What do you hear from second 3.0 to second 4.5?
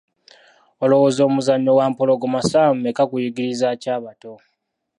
guyigiriza ki abato?